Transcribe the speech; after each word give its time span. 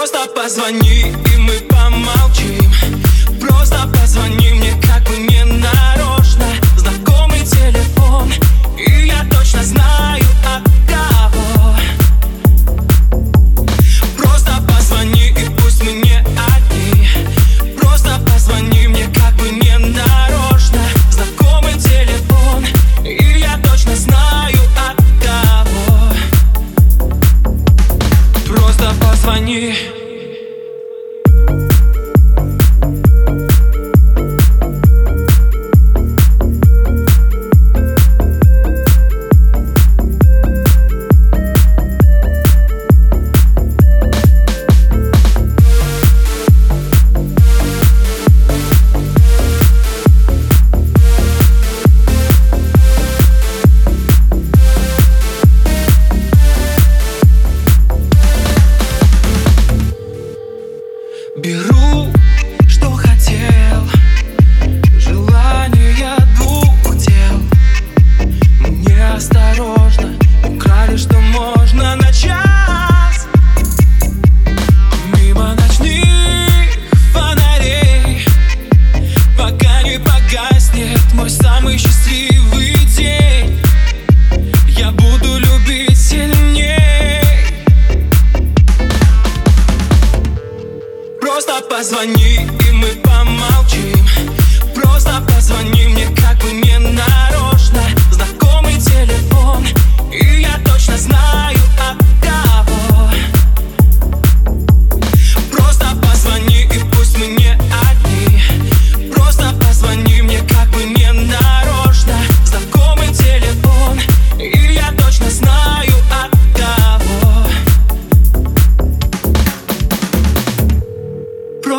Просто 0.00 0.20
позвони, 0.34 1.00
и 1.26 1.36
мы 1.36 1.58
помолчим 1.68 2.72
Просто 3.38 3.86
позвони 4.00 4.54
мне 4.54 4.69
Беру 61.36 62.10
позвони 91.92 92.19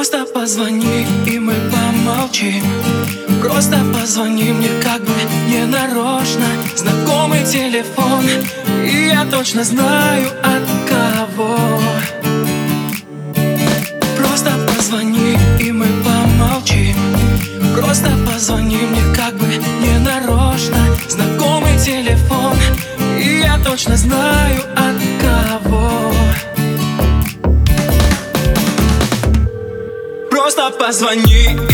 Просто 0.00 0.24
позвони, 0.24 1.06
и 1.26 1.38
мы 1.38 1.52
помолчим 1.70 2.64
Просто 3.42 3.76
позвони 3.92 4.44
мне 4.50 4.70
как 4.82 5.02
бы 5.04 5.12
не 5.46 5.66
нарочно 5.66 6.46
Знакомый 6.74 7.44
телефон, 7.44 8.24
и 8.82 9.08
я 9.08 9.26
точно 9.26 9.62
знаю 9.62 10.26
от 10.42 10.64
кого 10.88 11.58
Просто 14.16 14.52
позвони, 14.74 15.36
и 15.60 15.70
мы 15.70 15.86
помолчим 16.02 16.96
Просто 17.76 18.08
позвони 18.32 18.78
мне 18.78 19.02
как 19.14 19.34
бы 19.34 19.54
не 19.56 19.98
нарочно 19.98 20.80
Знакомый 21.10 21.78
телефон, 21.78 22.56
и 23.18 23.40
я 23.40 23.58
точно 23.62 23.96
знаю 23.96 24.62
от 24.76 24.96
кого 25.19 25.19
позвони 30.78 31.69